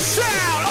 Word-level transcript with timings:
shout. 0.00 0.69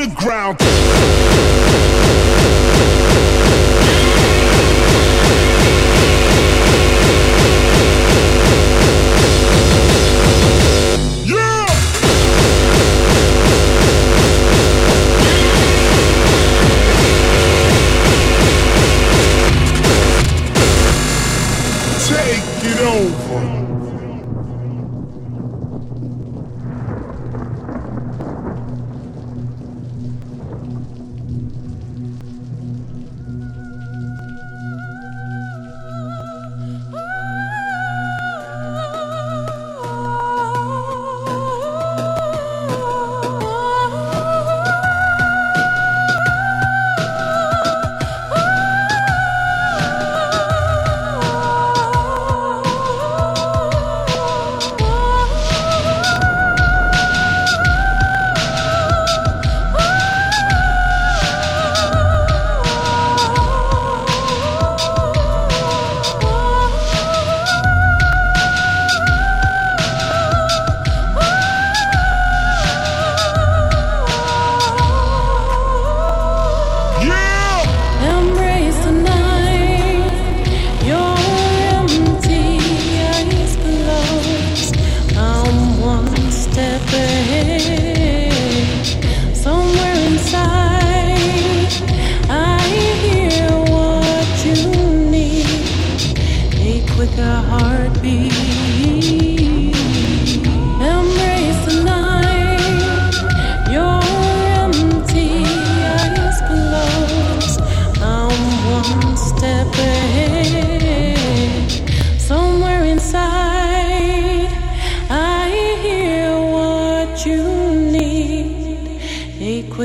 Underground. 0.00 0.67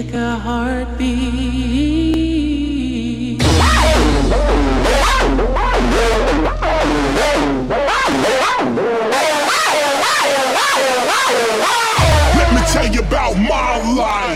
like 0.03 0.13
a 0.15 0.35
heartbeat. 0.39 1.93
Let 12.35 12.53
me 12.53 12.61
tell 12.71 12.87
you 12.93 13.01
about 13.01 13.37
my 13.37 13.93
life. 13.93 14.32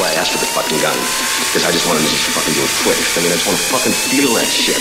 Why 0.00 0.08
I 0.08 0.16
asked 0.16 0.32
for 0.32 0.40
the 0.40 0.48
fucking 0.56 0.80
gun. 0.80 0.96
Because 1.52 1.68
I 1.68 1.70
just 1.76 1.84
wanted 1.84 2.00
to 2.00 2.08
just 2.08 2.32
fucking 2.32 2.56
do 2.56 2.64
it 2.64 2.72
quick. 2.80 2.96
I 2.96 3.20
mean, 3.20 3.28
I 3.28 3.36
just 3.36 3.44
want 3.44 3.60
to 3.60 3.66
fucking 3.68 3.92
feel 4.08 4.32
that 4.40 4.48
shit. 4.48 4.80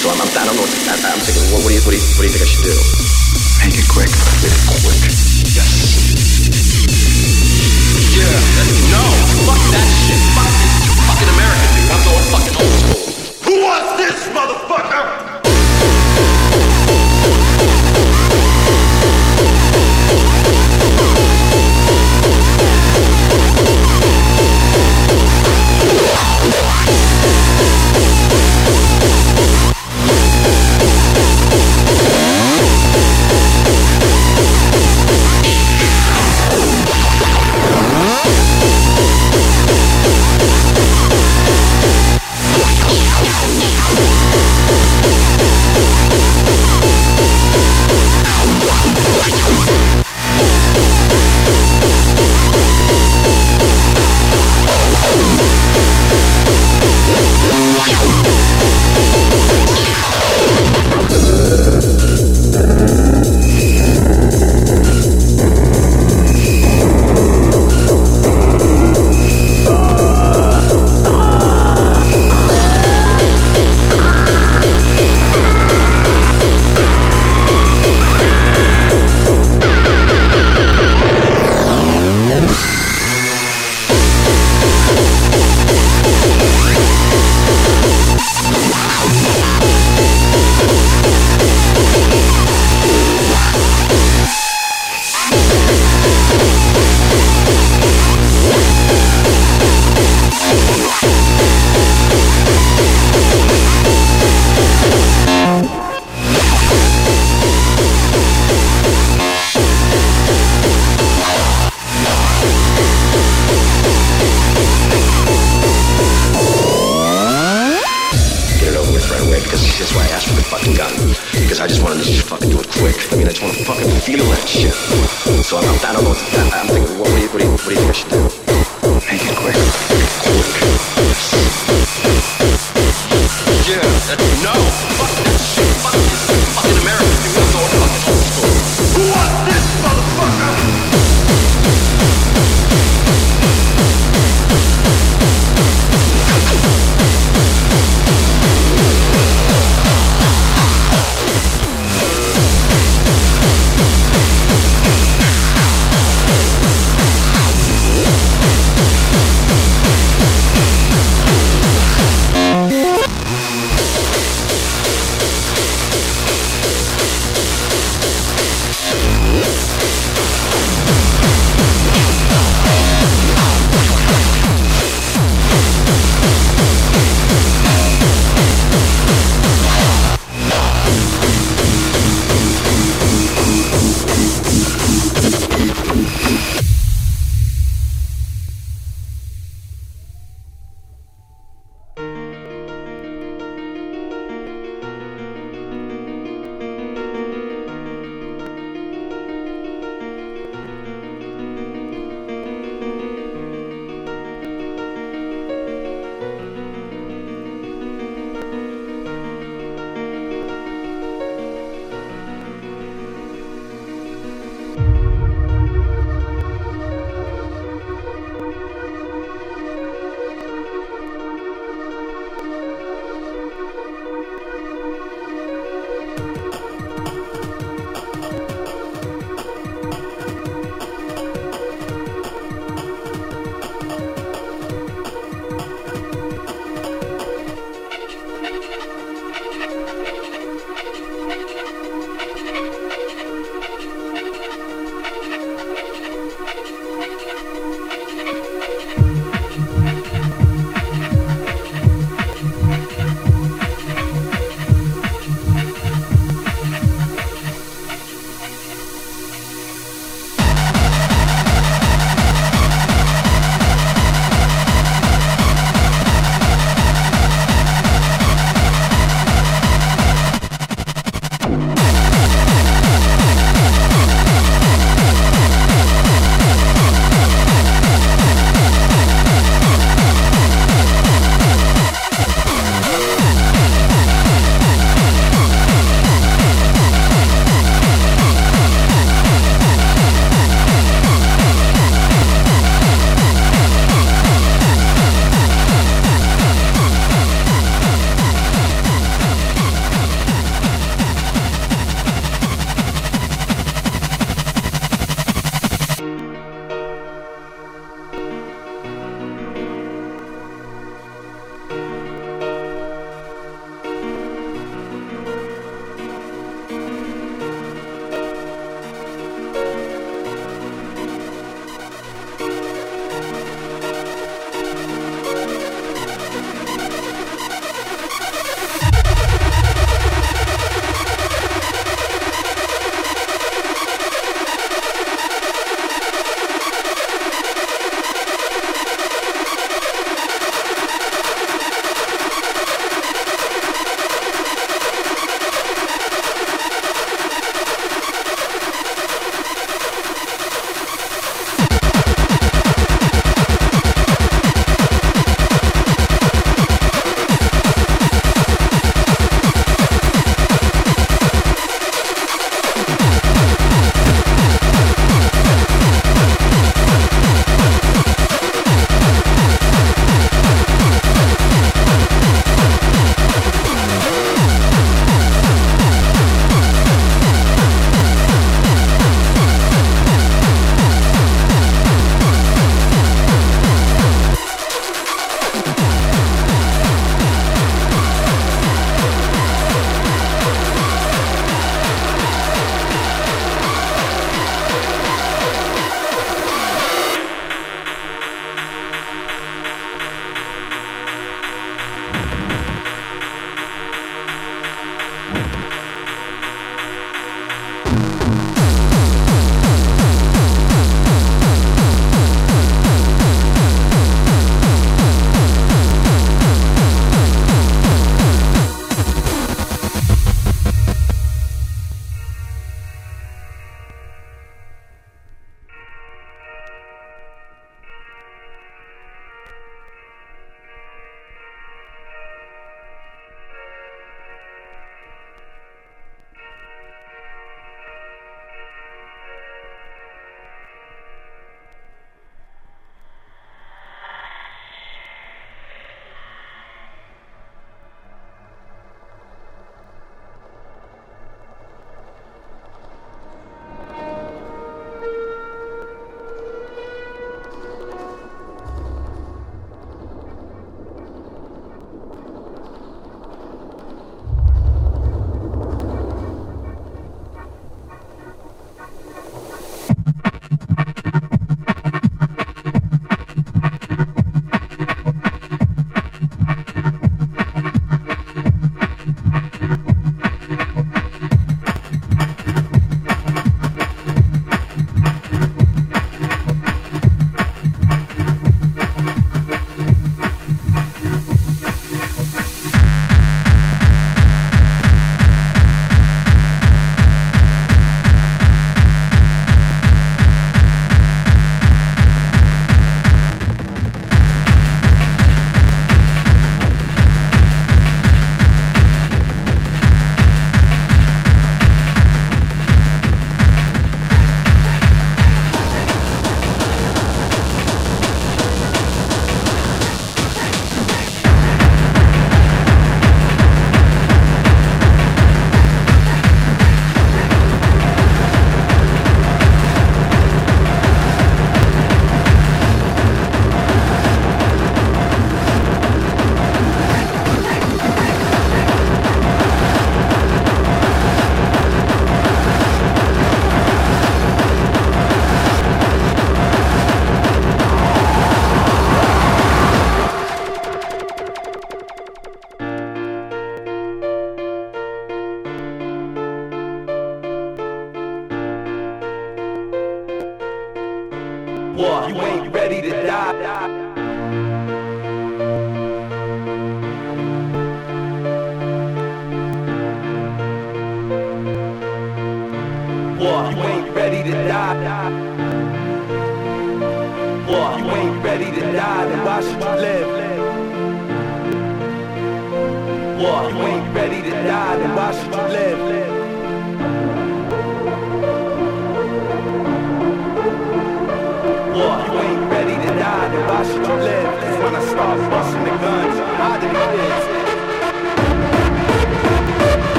So 0.00 0.08
I'm, 0.08 0.16
I'm, 0.24 0.32
I 0.32 0.48
don't 0.48 0.56
know 0.56 0.64
what 0.64 0.72
to, 0.72 0.80
I, 0.88 0.96
I'm 1.12 1.20
thinking, 1.20 1.44
what, 1.52 1.60
what, 1.60 1.68
do 1.68 1.76
you, 1.76 1.84
what, 1.84 1.92
do 1.92 2.00
you, 2.00 2.06
what 2.16 2.24
do 2.24 2.28
you 2.32 2.32
think 2.32 2.44
I 2.44 2.48
should 2.48 2.64
do? 2.64 2.76
Make 3.60 3.76
it 3.76 3.84
quick. 3.92 4.08
Make 4.40 4.56
it 4.56 4.64
quick. 4.64 5.00
Yes. 5.52 5.68
Yeah, 8.16 8.40
no, 8.88 9.04
fuck 9.44 9.62
that 9.68 9.88
shit. 10.08 10.20
Fuck 10.32 10.48
this. 10.48 10.74
Fucking 11.04 11.28
America, 11.28 11.66
dude. 11.76 11.92
I'm 11.92 12.02
going 12.08 12.24
fucking 12.32 12.56
old 12.56 12.72
school. 12.88 13.04
Who 13.44 13.54
wants 13.68 14.00
this, 14.00 14.16
motherfucker? 14.32 15.17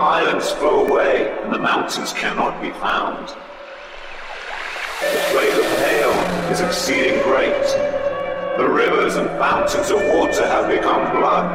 islands 0.00 0.50
flow 0.52 0.86
away, 0.86 1.30
and 1.42 1.52
the 1.52 1.58
mountains 1.58 2.12
cannot 2.14 2.60
be 2.62 2.70
found. 2.70 3.28
The 5.00 5.22
play 5.30 5.48
of 5.50 5.64
hail 5.78 6.10
is 6.50 6.60
exceeding 6.60 7.22
great. 7.22 7.66
The 8.56 8.68
rivers 8.68 9.16
and 9.16 9.28
fountains 9.38 9.90
of 9.90 10.00
water 10.14 10.46
have 10.46 10.68
become 10.68 11.16
blood. 11.16 11.48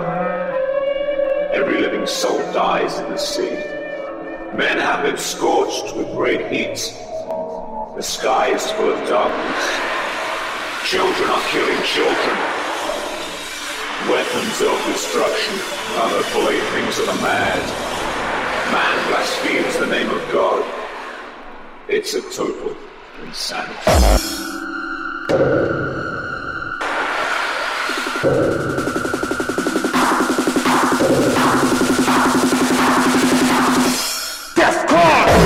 Every 1.53 1.81
living 1.81 2.05
soul 2.05 2.39
dies 2.53 2.99
in 2.99 3.09
the 3.09 3.17
sea. 3.17 3.55
Men 4.55 4.77
have 4.79 5.03
been 5.03 5.17
scorched 5.17 5.95
with 5.95 6.11
great 6.13 6.47
heat. 6.51 6.77
The 7.95 8.01
sky 8.03 8.53
is 8.53 8.69
full 8.71 8.91
of 8.91 9.09
darkness. 9.09 9.65
Children 10.85 11.29
are 11.29 11.45
killing 11.49 11.81
children. 11.83 12.37
Weapons 14.09 14.61
of 14.61 14.77
destruction 14.93 15.55
are 15.97 16.09
the 16.17 16.23
playthings 16.29 16.99
of 16.99 17.07
the 17.07 17.21
mad 17.21 18.04
man 18.75 19.07
blasphemes 19.07 19.77
the 19.79 19.85
name 19.85 20.09
of 20.09 20.21
God, 20.33 20.61
it's 21.87 22.13
a 22.13 22.21
total 22.35 22.75
insanity. 23.23 23.73
Deathcore. 34.55 35.45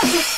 Yeah. 0.00 0.31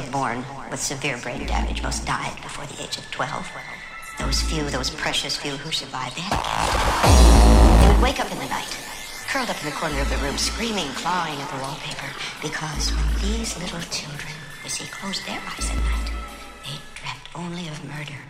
Were 0.00 0.10
born 0.10 0.44
with 0.70 0.80
severe 0.80 1.18
brain 1.18 1.46
damage. 1.46 1.82
Most 1.82 2.06
died 2.06 2.36
before 2.42 2.66
the 2.66 2.82
age 2.82 2.96
of 2.96 3.10
12. 3.10 3.50
Those 4.18 4.42
few, 4.42 4.68
those 4.70 4.90
precious 4.90 5.36
few 5.36 5.52
who 5.52 5.72
survived, 5.72 6.16
they 6.16 6.22
had. 6.22 7.80
They 7.82 7.92
would 7.92 8.02
wake 8.02 8.20
up 8.20 8.30
in 8.30 8.38
the 8.38 8.46
night, 8.46 8.70
curled 9.28 9.50
up 9.50 9.58
in 9.60 9.66
the 9.66 9.76
corner 9.76 10.00
of 10.00 10.10
the 10.10 10.16
room, 10.18 10.36
screaming, 10.38 10.88
clawing 10.94 11.38
at 11.40 11.50
the 11.50 11.60
wallpaper, 11.60 12.10
because 12.42 12.92
when 12.92 13.08
these 13.20 13.58
little 13.58 13.80
children, 13.90 14.32
you 14.64 14.70
see, 14.70 14.84
closed 14.86 15.26
their 15.26 15.40
eyes 15.40 15.70
at 15.70 15.76
night, 15.76 16.12
they 16.64 16.76
dreamt 16.94 17.28
only 17.34 17.68
of 17.68 17.84
murder. 17.84 18.29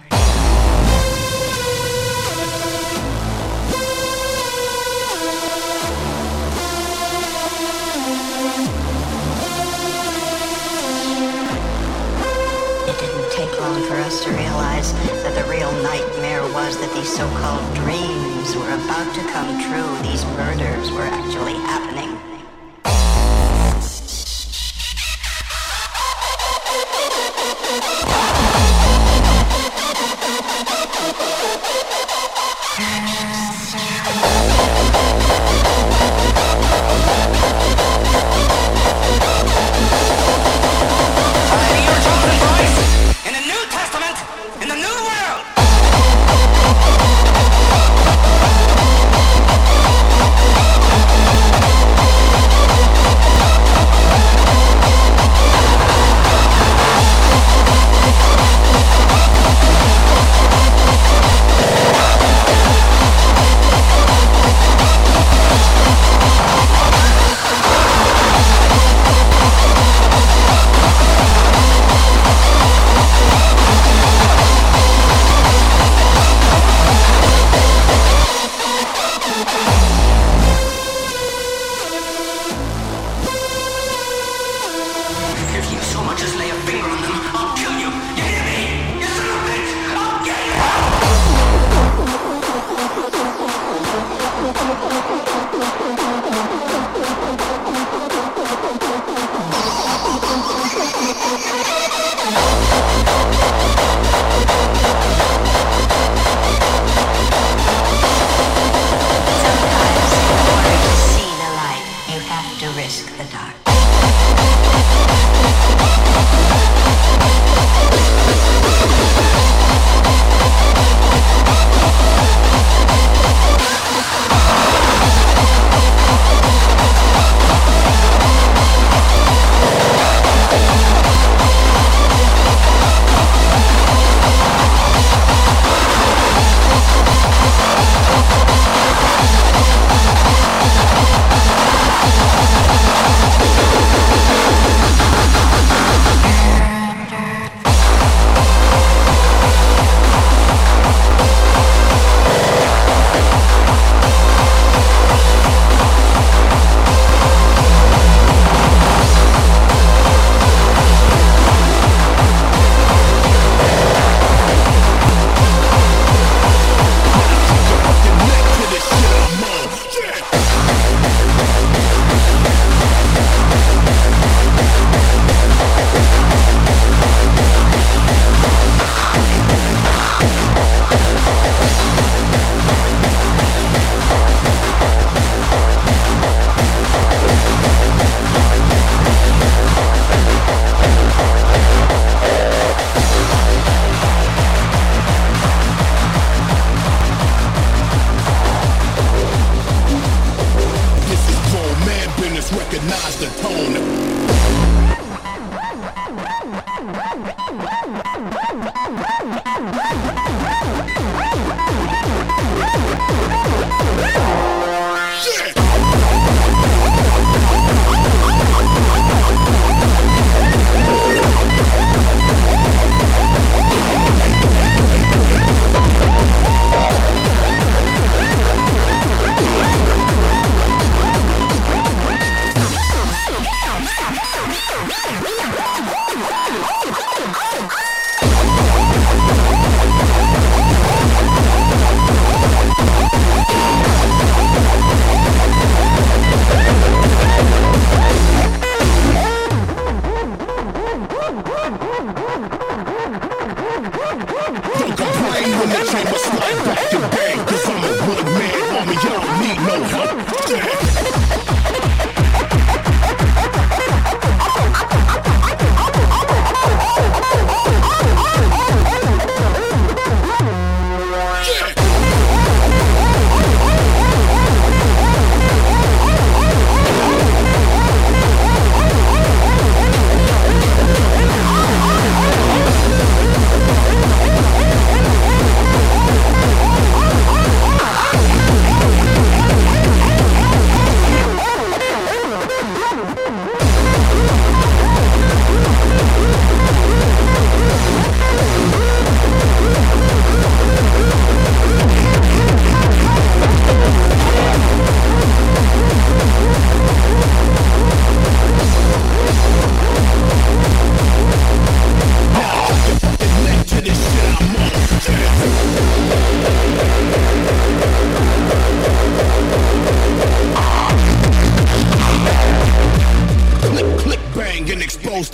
Long 13.61 13.83
for 13.87 13.97
us 13.97 14.25
to 14.25 14.31
realize 14.31 14.93
that 15.23 15.35
the 15.37 15.51
real 15.51 15.71
nightmare 15.83 16.43
was 16.55 16.79
that 16.79 16.91
these 16.95 17.15
so-called 17.15 17.63
dreams 17.77 18.57
were 18.57 18.73
about 18.73 19.15
to 19.15 19.21
come 19.33 19.61
true. 19.61 20.11
These 20.11 20.25
murders 20.33 20.91
were 20.91 21.05
actually 21.05 21.55
happening. 21.69 22.40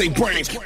Their 0.08 0.14
brains. 0.14 0.65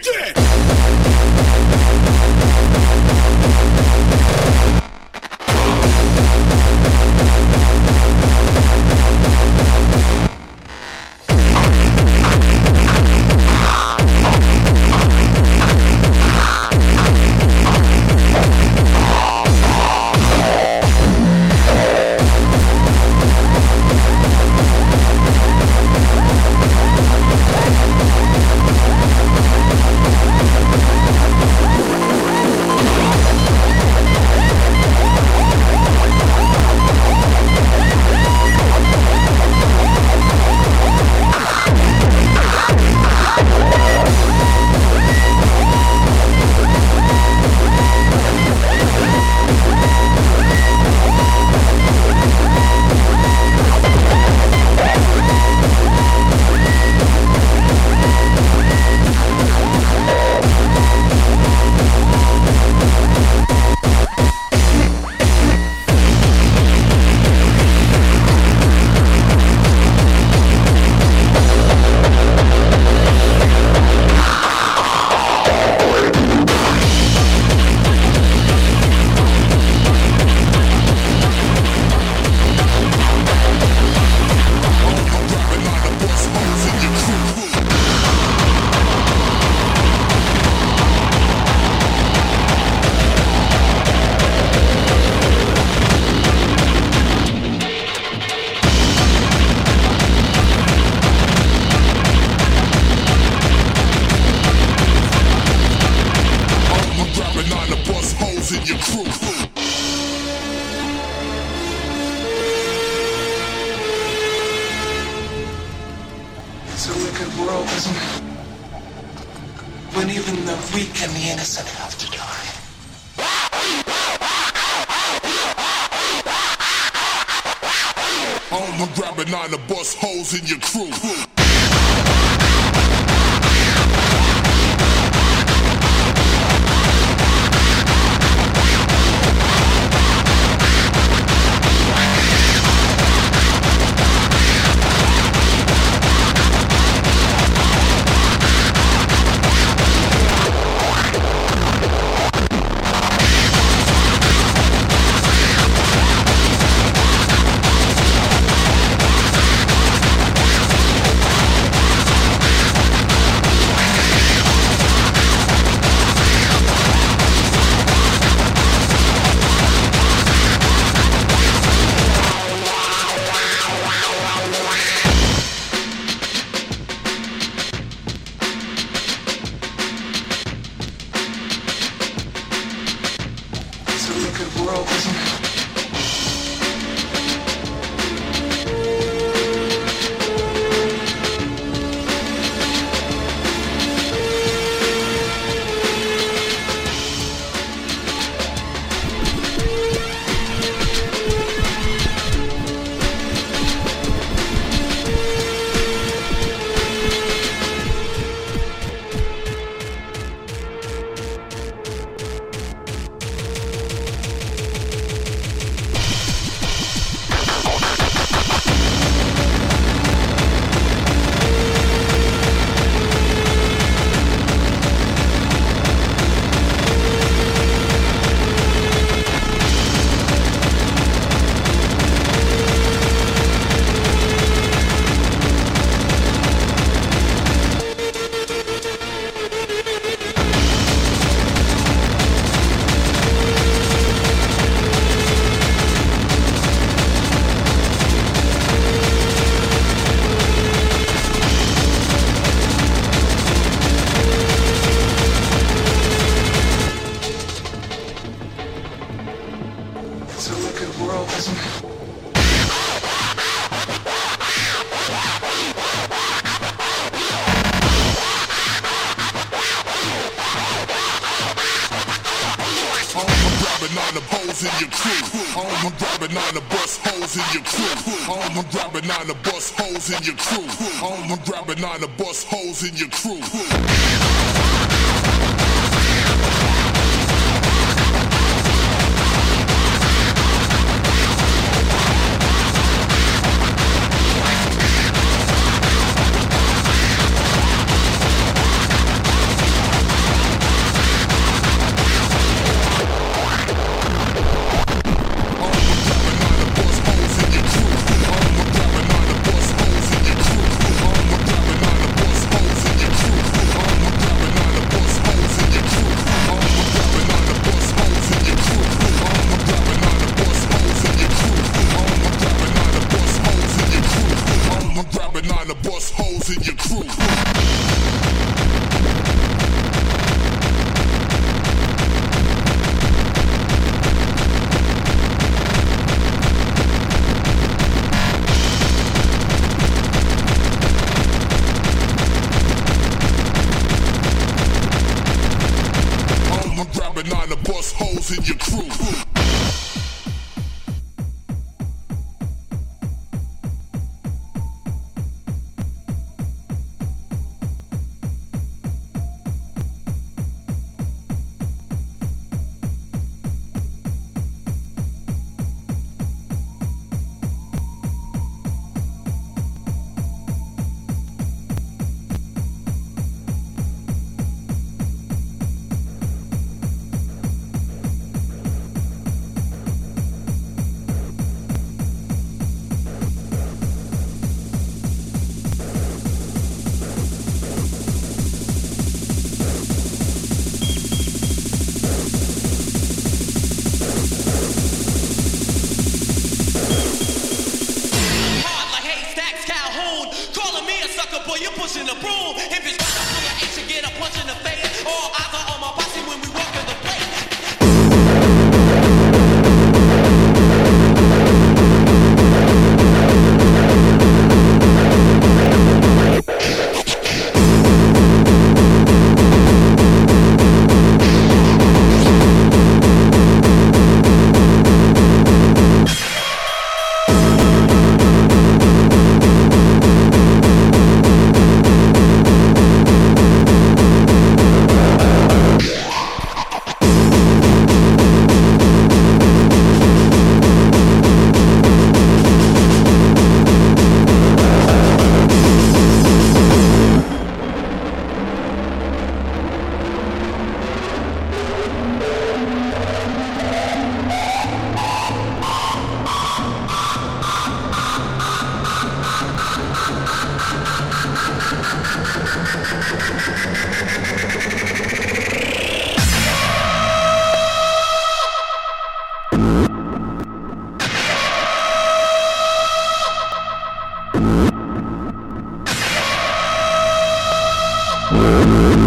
Música 478.51 479.00